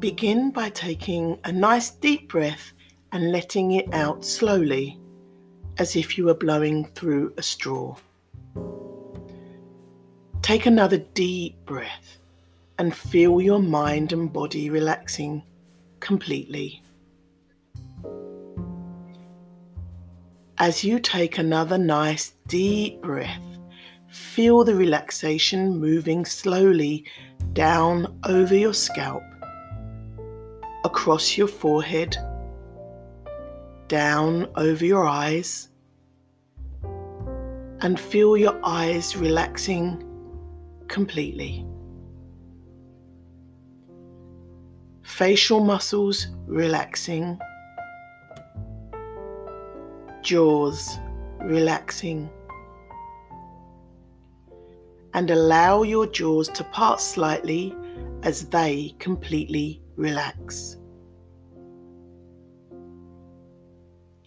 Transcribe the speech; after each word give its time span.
Begin 0.00 0.50
by 0.50 0.70
taking 0.70 1.38
a 1.44 1.52
nice 1.52 1.90
deep 1.90 2.30
breath 2.30 2.72
and 3.12 3.30
letting 3.30 3.72
it 3.72 3.92
out 3.92 4.24
slowly, 4.24 4.98
as 5.76 5.94
if 5.94 6.16
you 6.16 6.24
were 6.24 6.34
blowing 6.34 6.86
through 6.94 7.34
a 7.36 7.42
straw. 7.42 7.94
Take 10.40 10.64
another 10.64 10.96
deep 10.96 11.66
breath 11.66 12.16
and 12.78 12.96
feel 12.96 13.42
your 13.42 13.58
mind 13.58 14.14
and 14.14 14.32
body 14.32 14.70
relaxing 14.70 15.42
completely. 16.00 16.82
As 20.56 20.82
you 20.82 20.98
take 20.98 21.36
another 21.36 21.76
nice 21.76 22.32
deep 22.48 23.02
breath, 23.02 23.42
feel 24.08 24.64
the 24.64 24.74
relaxation 24.74 25.78
moving 25.78 26.24
slowly 26.24 27.04
down 27.52 28.18
over 28.24 28.56
your 28.56 28.74
scalp, 28.74 29.22
across 30.84 31.36
your 31.36 31.48
forehead, 31.48 32.16
down 33.88 34.48
over 34.56 34.84
your 34.84 35.06
eyes, 35.06 35.68
and 37.80 37.98
feel 37.98 38.36
your 38.36 38.58
eyes 38.62 39.16
relaxing 39.16 40.04
completely. 40.88 41.66
Facial 45.02 45.64
muscles 45.64 46.28
relaxing, 46.46 47.38
jaws 50.22 50.98
relaxing 51.40 52.30
and 55.14 55.30
allow 55.30 55.82
your 55.82 56.06
jaws 56.06 56.48
to 56.48 56.64
part 56.64 57.00
slightly 57.00 57.74
as 58.22 58.48
they 58.48 58.94
completely 58.98 59.82
relax. 59.96 60.76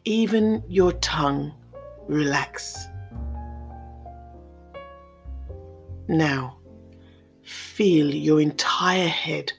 Even 0.05 0.63
your 0.67 0.91
tongue 0.93 1.53
relax. 2.07 2.77
Now, 6.07 6.57
feel 7.41 8.13
your 8.13 8.41
entire 8.41 9.07
head 9.07 9.53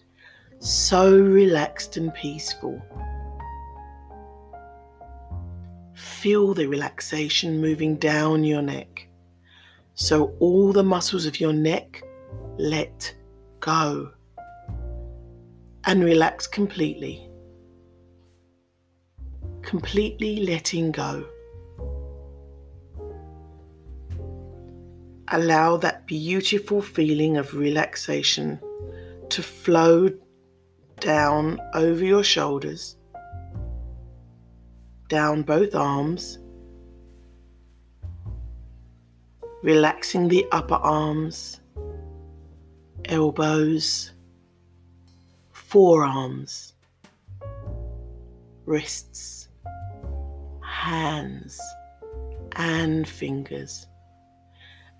so 0.58 1.18
relaxed 1.18 1.96
and 1.96 2.12
peaceful. 2.14 2.80
Feel 5.94 6.54
the 6.54 6.66
relaxation 6.66 7.60
moving 7.60 7.96
down 7.96 8.44
your 8.44 8.62
neck 8.62 9.08
so 9.94 10.34
all 10.40 10.72
the 10.72 10.82
muscles 10.82 11.24
of 11.24 11.40
your 11.40 11.52
neck 11.52 12.02
let 12.58 13.14
go 13.60 14.10
and 15.84 16.04
relax 16.04 16.46
completely. 16.46 17.28
Completely 19.64 20.44
letting 20.44 20.92
go. 20.92 21.26
Allow 25.28 25.78
that 25.78 26.06
beautiful 26.06 26.80
feeling 26.80 27.36
of 27.36 27.54
relaxation 27.54 28.60
to 29.30 29.42
flow 29.42 30.10
down 31.00 31.60
over 31.74 32.04
your 32.04 32.22
shoulders, 32.22 32.96
down 35.08 35.42
both 35.42 35.74
arms 35.74 36.38
relaxing 39.64 40.28
the 40.28 40.46
upper 40.52 40.74
arms, 40.74 41.62
elbows, 43.06 44.12
forearms, 45.52 46.74
wrists, 48.66 49.48
hands, 50.84 51.58
and 52.56 53.08
fingers, 53.08 53.86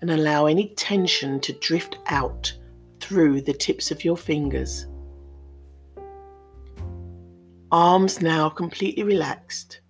and 0.01 0.09
allow 0.09 0.47
any 0.47 0.69
tension 0.69 1.39
to 1.39 1.53
drift 1.59 1.99
out 2.07 2.51
through 2.99 3.39
the 3.39 3.53
tips 3.53 3.91
of 3.91 4.03
your 4.03 4.17
fingers. 4.17 4.87
Arms 7.71 8.19
now 8.19 8.49
completely 8.49 9.03
relaxed, 9.03 9.81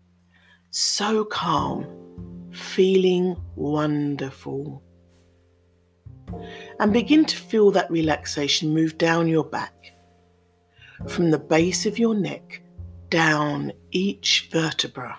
so 0.69 1.23
calm 1.23 1.85
feeling 2.51 3.37
wonderful. 3.55 4.83
And 6.81 6.91
begin 6.91 7.23
to 7.23 7.37
feel 7.37 7.71
that 7.71 7.89
relaxation 7.89 8.73
move 8.73 8.97
down 8.97 9.29
your 9.29 9.45
back, 9.45 9.93
from 11.07 11.31
the 11.31 11.39
base 11.39 11.85
of 11.85 11.97
your 11.97 12.15
neck 12.15 12.61
down 13.07 13.71
each 13.91 14.49
vertebra. 14.51 15.17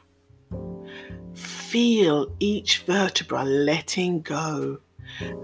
Feel 1.77 2.35
each 2.41 2.85
vertebra 2.85 3.45
letting 3.45 4.23
go 4.23 4.79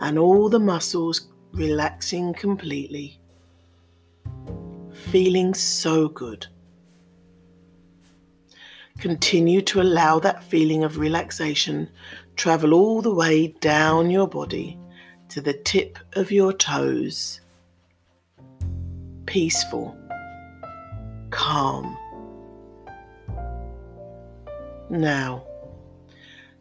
and 0.00 0.19
all 0.19 0.48
the 0.48 0.59
muscles 0.59 1.28
relaxing 1.53 2.32
completely. 2.32 3.20
Feeling 5.10 5.53
so 5.53 6.09
good. 6.09 6.47
Continue 8.98 9.60
to 9.60 9.82
allow 9.82 10.19
that 10.20 10.43
feeling 10.43 10.84
of 10.84 10.97
relaxation 10.97 11.91
travel 12.34 12.72
all 12.72 13.03
the 13.03 13.12
way 13.12 13.49
down 13.60 14.09
your 14.09 14.26
body 14.26 14.78
to 15.28 15.43
the 15.43 15.53
tip 15.53 15.99
of 16.14 16.32
your 16.32 16.54
toes. 16.54 17.43
Peaceful, 19.26 19.94
calm. 21.28 21.94
Now, 24.88 25.44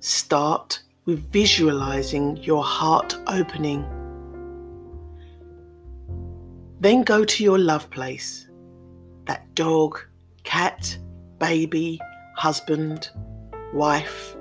start 0.02 0.82
with 1.06 1.32
visualizing 1.32 2.38
your 2.38 2.64
heart 2.64 3.16
opening. 3.28 3.86
Then 6.80 7.04
go 7.04 7.24
to 7.24 7.44
your 7.44 7.60
love 7.60 7.90
place 7.92 8.48
that 9.28 9.54
dog, 9.54 10.00
cat, 10.44 10.98
baby, 11.40 12.00
husband, 12.36 13.12
wife. 13.74 14.36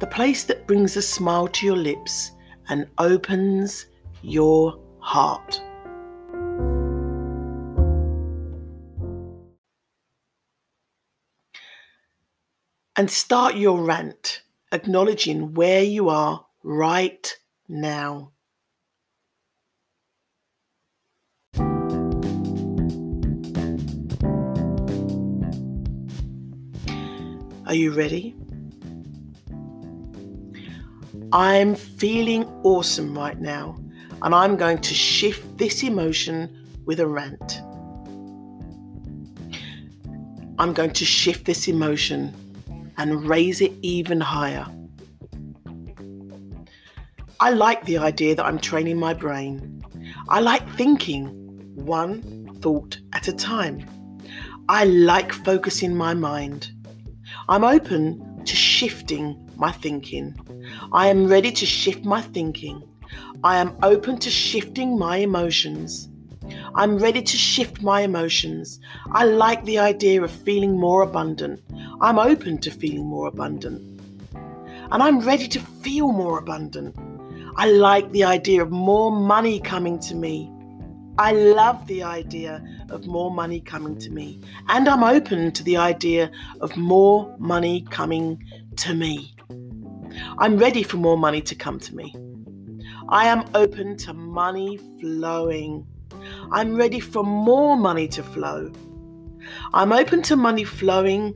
The 0.00 0.06
place 0.06 0.44
that 0.44 0.66
brings 0.66 0.96
a 0.98 1.02
smile 1.02 1.48
to 1.48 1.66
your 1.66 1.76
lips 1.76 2.32
and 2.68 2.86
opens 2.98 3.86
your 4.20 4.78
heart. 4.98 5.62
And 12.96 13.10
start 13.10 13.56
your 13.56 13.82
rant, 13.82 14.42
acknowledging 14.70 15.52
where 15.54 15.82
you 15.82 16.08
are 16.08 16.46
right 16.62 17.36
now. 17.66 18.30
Are 27.66 27.74
you 27.74 27.90
ready? 27.92 28.36
I'm 31.32 31.74
feeling 31.74 32.44
awesome 32.62 33.18
right 33.18 33.40
now, 33.40 33.76
and 34.22 34.32
I'm 34.32 34.56
going 34.56 34.78
to 34.78 34.94
shift 34.94 35.58
this 35.58 35.82
emotion 35.82 36.64
with 36.84 37.00
a 37.00 37.08
rant. 37.08 37.60
I'm 40.60 40.72
going 40.72 40.92
to 40.92 41.04
shift 41.04 41.44
this 41.44 41.66
emotion 41.66 42.32
and 42.96 43.28
raise 43.28 43.60
it 43.60 43.72
even 43.82 44.20
higher. 44.20 44.66
I 47.40 47.50
like 47.50 47.84
the 47.84 47.98
idea 47.98 48.34
that 48.34 48.46
I'm 48.46 48.58
training 48.58 48.98
my 48.98 49.14
brain. 49.14 49.84
I 50.28 50.40
like 50.40 50.66
thinking 50.76 51.26
one 51.74 52.56
thought 52.60 52.98
at 53.12 53.28
a 53.28 53.32
time. 53.32 53.84
I 54.68 54.84
like 54.84 55.32
focusing 55.32 55.94
my 55.94 56.14
mind. 56.14 56.70
I'm 57.48 57.64
open 57.64 58.42
to 58.44 58.56
shifting 58.56 59.50
my 59.56 59.72
thinking. 59.72 60.34
I 60.92 61.08
am 61.08 61.26
ready 61.26 61.52
to 61.52 61.66
shift 61.66 62.04
my 62.04 62.22
thinking. 62.22 62.82
I 63.42 63.56
am 63.58 63.76
open 63.82 64.18
to 64.20 64.30
shifting 64.30 64.98
my 64.98 65.18
emotions. 65.18 66.08
I'm 66.74 66.98
ready 66.98 67.22
to 67.22 67.36
shift 67.36 67.82
my 67.82 68.00
emotions. 68.02 68.80
I 69.12 69.24
like 69.24 69.64
the 69.64 69.78
idea 69.78 70.22
of 70.22 70.30
feeling 70.30 70.78
more 70.78 71.02
abundant. 71.02 71.60
I'm 72.00 72.18
open 72.18 72.58
to 72.58 72.70
feeling 72.70 73.06
more 73.06 73.28
abundant. 73.28 73.82
And 74.90 75.02
I'm 75.02 75.20
ready 75.20 75.48
to 75.48 75.60
feel 75.60 76.12
more 76.12 76.38
abundant. 76.38 76.96
I 77.56 77.70
like 77.70 78.10
the 78.12 78.24
idea 78.24 78.62
of 78.62 78.70
more 78.70 79.12
money 79.12 79.60
coming 79.60 79.98
to 80.00 80.14
me. 80.14 80.50
I 81.16 81.30
love 81.30 81.86
the 81.86 82.02
idea 82.02 82.60
of 82.90 83.06
more 83.06 83.30
money 83.30 83.60
coming 83.60 83.96
to 83.98 84.10
me, 84.10 84.40
and 84.68 84.88
I'm 84.88 85.04
open 85.04 85.52
to 85.52 85.62
the 85.62 85.76
idea 85.76 86.28
of 86.60 86.76
more 86.76 87.36
money 87.38 87.86
coming 87.88 88.42
to 88.78 88.94
me. 88.94 89.36
I'm 90.38 90.58
ready 90.58 90.82
for 90.82 90.96
more 90.96 91.16
money 91.16 91.40
to 91.42 91.54
come 91.54 91.78
to 91.78 91.94
me. 91.94 92.12
I 93.08 93.26
am 93.26 93.44
open 93.54 93.96
to 93.98 94.12
money 94.12 94.78
flowing. 95.00 95.86
I'm 96.52 96.76
ready 96.76 97.00
for 97.00 97.24
more 97.24 97.76
money 97.76 98.08
to 98.08 98.22
flow. 98.22 98.70
I'm 99.72 99.92
open 99.92 100.22
to 100.22 100.36
money 100.36 100.64
flowing 100.64 101.34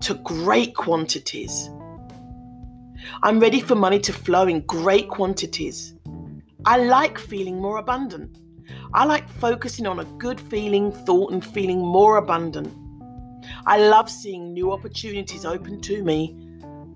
to 0.00 0.14
great 0.24 0.74
quantities. 0.74 1.70
I'm 3.22 3.40
ready 3.40 3.60
for 3.60 3.74
money 3.74 3.98
to 4.00 4.12
flow 4.12 4.46
in 4.46 4.60
great 4.62 5.08
quantities. 5.08 5.94
I 6.64 6.78
like 6.78 7.18
feeling 7.18 7.60
more 7.60 7.78
abundant. 7.78 8.38
I 8.94 9.04
like 9.04 9.28
focusing 9.28 9.86
on 9.86 10.00
a 10.00 10.04
good 10.18 10.40
feeling, 10.40 10.92
thought, 10.92 11.32
and 11.32 11.44
feeling 11.44 11.78
more 11.80 12.16
abundant. 12.16 12.72
I 13.66 13.78
love 13.78 14.10
seeing 14.10 14.52
new 14.52 14.72
opportunities 14.72 15.44
open 15.44 15.80
to 15.82 16.02
me 16.04 16.36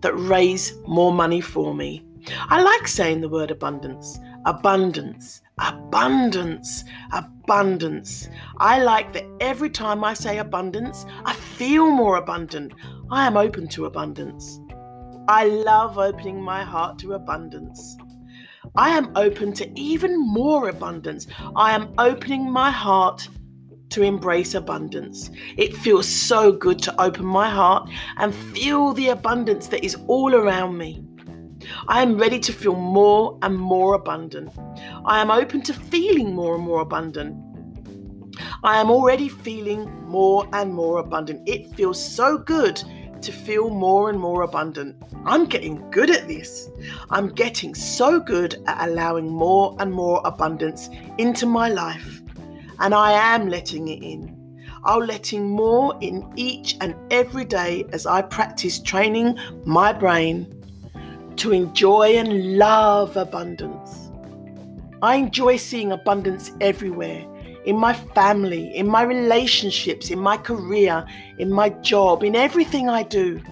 that 0.00 0.14
raise 0.14 0.74
more 0.86 1.12
money 1.12 1.40
for 1.40 1.74
me. 1.74 2.04
I 2.48 2.60
like 2.60 2.86
saying 2.88 3.20
the 3.20 3.28
word 3.28 3.50
abundance, 3.50 4.18
abundance, 4.46 5.42
abundance, 5.58 6.84
abundance. 7.12 8.28
I 8.58 8.82
like 8.82 9.12
that 9.12 9.24
every 9.40 9.68
time 9.68 10.04
I 10.04 10.14
say 10.14 10.38
abundance, 10.38 11.04
I 11.24 11.34
feel 11.34 11.90
more 11.90 12.16
abundant. 12.16 12.72
I 13.10 13.26
am 13.26 13.36
open 13.36 13.68
to 13.68 13.86
abundance. 13.86 14.60
I 15.28 15.46
love 15.46 15.98
opening 15.98 16.40
my 16.40 16.62
heart 16.62 16.98
to 17.00 17.14
abundance. 17.14 17.96
I 18.76 18.90
am 18.90 19.10
open 19.16 19.52
to 19.54 19.78
even 19.78 20.18
more 20.18 20.68
abundance. 20.68 21.26
I 21.56 21.72
am 21.72 21.92
opening 21.98 22.50
my 22.50 22.70
heart 22.70 23.28
to 23.90 24.02
embrace 24.02 24.54
abundance. 24.54 25.30
It 25.56 25.76
feels 25.76 26.08
so 26.08 26.52
good 26.52 26.78
to 26.82 27.00
open 27.00 27.26
my 27.26 27.48
heart 27.50 27.88
and 28.18 28.34
feel 28.34 28.92
the 28.92 29.08
abundance 29.08 29.66
that 29.68 29.84
is 29.84 29.96
all 30.06 30.34
around 30.34 30.78
me. 30.78 31.05
I 31.88 32.02
am 32.02 32.18
ready 32.18 32.38
to 32.40 32.52
feel 32.52 32.74
more 32.76 33.38
and 33.42 33.56
more 33.56 33.94
abundant. 33.94 34.52
I 35.04 35.20
am 35.20 35.30
open 35.30 35.62
to 35.62 35.72
feeling 35.72 36.34
more 36.34 36.54
and 36.54 36.64
more 36.64 36.80
abundant. 36.80 37.36
I 38.62 38.80
am 38.80 38.90
already 38.90 39.28
feeling 39.28 39.90
more 40.06 40.48
and 40.52 40.72
more 40.72 40.98
abundant. 40.98 41.48
It 41.48 41.74
feels 41.74 42.02
so 42.02 42.38
good 42.38 42.82
to 43.22 43.32
feel 43.32 43.70
more 43.70 44.10
and 44.10 44.18
more 44.18 44.42
abundant. 44.42 44.96
I'm 45.24 45.46
getting 45.46 45.90
good 45.90 46.10
at 46.10 46.28
this. 46.28 46.68
I'm 47.10 47.28
getting 47.28 47.74
so 47.74 48.20
good 48.20 48.62
at 48.66 48.88
allowing 48.88 49.28
more 49.28 49.76
and 49.78 49.92
more 49.92 50.20
abundance 50.24 50.90
into 51.18 51.46
my 51.46 51.68
life. 51.68 52.22
And 52.78 52.94
I 52.94 53.12
am 53.34 53.48
letting 53.48 53.88
it 53.88 54.02
in. 54.02 54.36
I'm 54.84 55.00
letting 55.00 55.50
more 55.50 55.98
in 56.00 56.30
each 56.36 56.76
and 56.80 56.94
every 57.10 57.44
day 57.44 57.86
as 57.92 58.06
I 58.06 58.22
practice 58.22 58.78
training 58.80 59.36
my 59.64 59.92
brain 59.92 60.55
to 61.38 61.52
enjoy 61.52 62.16
and 62.16 62.58
love 62.58 63.16
abundance. 63.16 64.10
I 65.02 65.16
enjoy 65.16 65.56
seeing 65.56 65.92
abundance 65.92 66.52
everywhere 66.60 67.24
in 67.66 67.76
my 67.76 67.92
family, 67.92 68.74
in 68.76 68.86
my 68.86 69.02
relationships, 69.02 70.10
in 70.10 70.18
my 70.18 70.36
career, 70.36 71.04
in 71.38 71.52
my 71.52 71.68
job, 71.68 72.22
in 72.22 72.36
everything 72.36 72.88
I 72.88 73.02
do. 73.02 73.42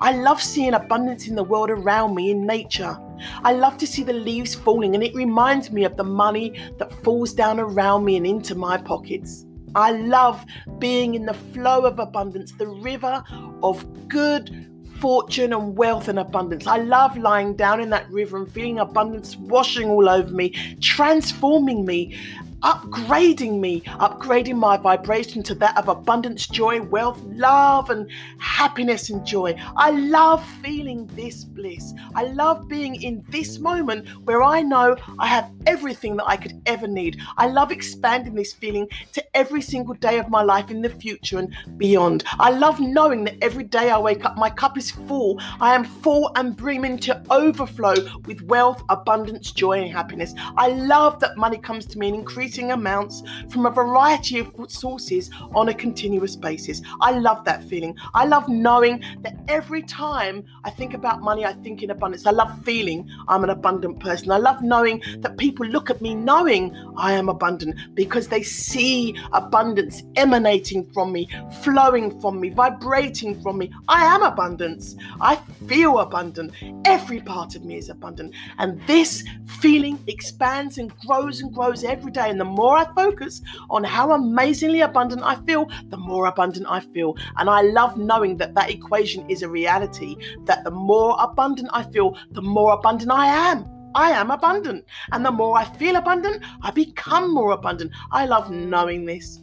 I 0.00 0.12
love 0.12 0.42
seeing 0.42 0.74
abundance 0.74 1.28
in 1.28 1.34
the 1.34 1.42
world 1.42 1.70
around 1.70 2.14
me, 2.14 2.30
in 2.30 2.46
nature. 2.46 2.98
I 3.42 3.54
love 3.54 3.78
to 3.78 3.86
see 3.86 4.02
the 4.02 4.12
leaves 4.12 4.54
falling, 4.54 4.94
and 4.94 5.02
it 5.02 5.14
reminds 5.14 5.70
me 5.70 5.84
of 5.84 5.96
the 5.96 6.04
money 6.04 6.60
that 6.78 6.92
falls 7.02 7.32
down 7.32 7.58
around 7.58 8.04
me 8.04 8.16
and 8.16 8.26
into 8.26 8.54
my 8.54 8.76
pockets. 8.76 9.46
I 9.74 9.92
love 9.92 10.44
being 10.78 11.14
in 11.14 11.24
the 11.24 11.34
flow 11.34 11.86
of 11.86 11.98
abundance, 11.98 12.52
the 12.52 12.68
river 12.68 13.24
of 13.62 14.08
good 14.08 14.70
fortune 15.04 15.52
and 15.52 15.76
wealth 15.76 16.08
and 16.08 16.18
abundance. 16.18 16.66
I 16.66 16.78
love 16.78 17.18
lying 17.18 17.56
down 17.56 17.78
in 17.78 17.90
that 17.90 18.10
river 18.10 18.38
and 18.38 18.50
feeling 18.50 18.78
abundance 18.78 19.36
washing 19.36 19.90
all 19.90 20.08
over 20.08 20.30
me, 20.30 20.54
transforming 20.80 21.84
me 21.84 22.18
upgrading 22.64 23.60
me, 23.60 23.82
upgrading 23.82 24.56
my 24.56 24.78
vibration 24.78 25.42
to 25.42 25.54
that 25.54 25.76
of 25.76 25.88
abundance, 25.88 26.46
joy, 26.46 26.80
wealth, 26.80 27.20
love, 27.26 27.90
and 27.90 28.10
happiness 28.38 29.10
and 29.10 29.24
joy. 29.26 29.54
I 29.76 29.90
love 29.90 30.44
feeling 30.62 31.06
this 31.08 31.44
bliss. 31.44 31.92
I 32.14 32.24
love 32.24 32.66
being 32.66 33.00
in 33.02 33.22
this 33.28 33.58
moment 33.58 34.08
where 34.24 34.42
I 34.42 34.62
know 34.62 34.96
I 35.18 35.26
have 35.26 35.50
everything 35.66 36.16
that 36.16 36.26
I 36.26 36.36
could 36.36 36.60
ever 36.64 36.88
need. 36.88 37.20
I 37.36 37.48
love 37.48 37.70
expanding 37.70 38.34
this 38.34 38.54
feeling 38.54 38.88
to 39.12 39.36
every 39.36 39.60
single 39.60 39.94
day 39.94 40.18
of 40.18 40.30
my 40.30 40.42
life 40.42 40.70
in 40.70 40.80
the 40.80 40.88
future 40.88 41.38
and 41.38 41.54
beyond. 41.76 42.24
I 42.38 42.50
love 42.50 42.80
knowing 42.80 43.24
that 43.24 43.36
every 43.42 43.64
day 43.64 43.90
I 43.90 43.98
wake 43.98 44.24
up, 44.24 44.38
my 44.38 44.48
cup 44.48 44.78
is 44.78 44.90
full. 44.90 45.38
I 45.60 45.74
am 45.74 45.84
full 45.84 46.32
and 46.36 46.56
brimming 46.56 46.98
to 47.00 47.22
overflow 47.30 47.94
with 48.24 48.40
wealth, 48.42 48.82
abundance, 48.88 49.52
joy, 49.52 49.82
and 49.82 49.92
happiness. 49.92 50.32
I 50.56 50.68
love 50.68 51.20
that 51.20 51.36
money 51.36 51.58
comes 51.58 51.84
to 51.86 51.98
me 51.98 52.08
in 52.08 52.14
increasing 52.14 52.53
amounts 52.62 53.22
from 53.50 53.66
a 53.66 53.70
variety 53.70 54.38
of 54.38 54.52
sources 54.68 55.30
on 55.54 55.68
a 55.68 55.74
continuous 55.74 56.36
basis. 56.36 56.82
I 57.00 57.12
love 57.12 57.44
that 57.44 57.64
feeling. 57.64 57.96
I 58.14 58.24
love 58.26 58.48
knowing 58.48 59.02
that 59.22 59.36
every 59.48 59.82
time 59.82 60.44
I 60.64 60.70
think 60.70 60.94
about 60.94 61.20
money, 61.22 61.44
I 61.44 61.52
think 61.52 61.82
in 61.82 61.90
abundance. 61.90 62.26
I 62.26 62.30
love 62.30 62.62
feeling 62.64 63.08
I'm 63.28 63.44
an 63.44 63.50
abundant 63.50 64.00
person. 64.00 64.30
I 64.30 64.38
love 64.38 64.62
knowing 64.62 65.02
that 65.18 65.36
people 65.36 65.66
look 65.66 65.90
at 65.90 66.00
me 66.00 66.14
knowing 66.14 66.74
I 66.96 67.12
am 67.12 67.28
abundant 67.28 67.76
because 67.94 68.28
they 68.28 68.42
see 68.42 69.16
abundance 69.32 70.02
emanating 70.16 70.90
from 70.92 71.12
me, 71.12 71.28
flowing 71.62 72.20
from 72.20 72.40
me, 72.40 72.50
vibrating 72.50 73.40
from 73.42 73.58
me. 73.58 73.70
I 73.88 74.04
am 74.04 74.22
abundance. 74.22 74.96
I 75.20 75.36
feel 75.66 75.98
abundant. 75.98 76.52
Every 76.84 77.20
part 77.20 77.54
of 77.54 77.64
me 77.64 77.76
is 77.76 77.88
abundant. 77.88 78.34
And 78.58 78.80
this 78.86 79.24
feeling 79.60 79.98
expands 80.06 80.78
and 80.78 80.94
grows 81.06 81.40
and 81.40 81.52
grows 81.52 81.84
every 81.84 82.12
day. 82.12 82.30
And 82.30 82.40
the 82.40 82.43
more 82.44 82.76
I 82.76 82.92
focus 82.94 83.42
on 83.70 83.84
how 83.84 84.12
amazingly 84.12 84.80
abundant 84.80 85.22
I 85.22 85.36
feel, 85.36 85.68
the 85.88 85.96
more 85.96 86.26
abundant 86.26 86.66
I 86.68 86.80
feel. 86.80 87.16
And 87.36 87.48
I 87.48 87.62
love 87.62 87.96
knowing 87.96 88.36
that 88.38 88.54
that 88.54 88.70
equation 88.70 89.28
is 89.28 89.42
a 89.42 89.48
reality, 89.48 90.16
that 90.44 90.64
the 90.64 90.70
more 90.70 91.16
abundant 91.20 91.70
I 91.72 91.82
feel, 91.84 92.16
the 92.30 92.42
more 92.42 92.72
abundant 92.74 93.10
I 93.10 93.26
am. 93.26 93.66
I 93.94 94.10
am 94.10 94.30
abundant. 94.30 94.84
And 95.12 95.24
the 95.24 95.30
more 95.30 95.56
I 95.56 95.64
feel 95.64 95.96
abundant, 95.96 96.42
I 96.62 96.70
become 96.70 97.32
more 97.32 97.52
abundant. 97.52 97.92
I 98.10 98.26
love 98.26 98.50
knowing 98.50 99.04
this. 99.06 99.40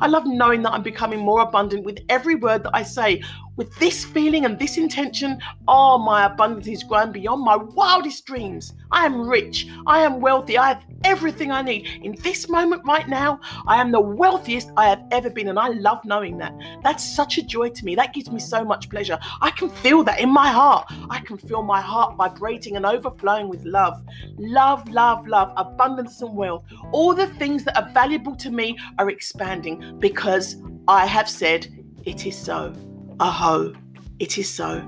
I 0.00 0.06
love 0.06 0.24
knowing 0.26 0.62
that 0.62 0.72
I'm 0.72 0.82
becoming 0.82 1.20
more 1.20 1.40
abundant 1.40 1.84
with 1.84 1.98
every 2.08 2.36
word 2.36 2.62
that 2.64 2.74
I 2.74 2.82
say. 2.82 3.22
With 3.56 3.72
this 3.76 4.04
feeling 4.04 4.44
and 4.44 4.58
this 4.58 4.78
intention, 4.78 5.38
oh, 5.68 5.96
my 5.98 6.24
abundance 6.24 6.66
is 6.66 6.82
growing 6.82 7.12
beyond 7.12 7.44
my 7.44 7.56
wildest 7.56 8.26
dreams. 8.26 8.72
I 8.90 9.06
am 9.06 9.28
rich. 9.28 9.68
I 9.86 10.00
am 10.00 10.20
wealthy. 10.20 10.58
I 10.58 10.68
have 10.68 10.84
everything 11.04 11.52
I 11.52 11.62
need. 11.62 11.86
In 12.02 12.16
this 12.22 12.48
moment 12.48 12.82
right 12.84 13.08
now, 13.08 13.38
I 13.68 13.80
am 13.80 13.92
the 13.92 14.00
wealthiest 14.00 14.70
I 14.76 14.88
have 14.88 15.04
ever 15.12 15.30
been, 15.30 15.48
and 15.48 15.58
I 15.58 15.68
love 15.68 16.04
knowing 16.04 16.36
that. 16.38 16.52
That's 16.82 17.04
such 17.04 17.38
a 17.38 17.42
joy 17.42 17.68
to 17.68 17.84
me. 17.84 17.94
That 17.94 18.12
gives 18.12 18.28
me 18.28 18.40
so 18.40 18.64
much 18.64 18.90
pleasure. 18.90 19.18
I 19.40 19.50
can 19.50 19.68
feel 19.68 20.02
that 20.02 20.18
in 20.18 20.30
my 20.30 20.48
heart. 20.48 20.86
I 21.08 21.20
can 21.20 21.38
feel 21.38 21.62
my 21.62 21.80
heart 21.80 22.16
vibrating 22.16 22.76
and 22.76 22.84
overflowing 22.84 23.48
with 23.48 23.64
love. 23.64 24.02
Love, 24.36 24.88
love, 24.88 25.28
love, 25.28 25.52
abundance 25.56 26.20
and 26.22 26.34
wealth. 26.34 26.64
All 26.90 27.14
the 27.14 27.28
things 27.28 27.62
that 27.64 27.76
are 27.76 27.88
valuable 27.92 28.34
to 28.36 28.50
me 28.50 28.76
are 28.98 29.10
expanding 29.10 29.96
because 30.00 30.56
I 30.88 31.06
have 31.06 31.28
said 31.28 31.68
it 32.04 32.26
is 32.26 32.36
so. 32.36 32.74
Aho, 33.20 33.72
it 34.18 34.38
is 34.38 34.48
so. 34.48 34.82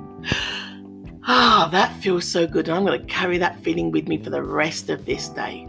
Ah, 1.28 1.68
that 1.72 1.92
feels 2.00 2.24
so 2.24 2.46
good. 2.46 2.68
And 2.68 2.76
I'm 2.76 2.84
going 2.84 3.00
to 3.00 3.06
carry 3.12 3.36
that 3.38 3.58
feeling 3.60 3.90
with 3.90 4.06
me 4.06 4.16
for 4.16 4.30
the 4.30 4.42
rest 4.42 4.90
of 4.90 5.04
this 5.04 5.28
day. 5.28 5.66